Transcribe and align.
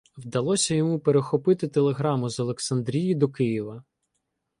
Вдалося 0.17 0.75
йому 0.75 0.99
перехопити 0.99 1.67
телеграму 1.67 2.29
з 2.29 2.39
Олександрії 2.39 3.15
до 3.15 3.29
Києва. 3.29 3.83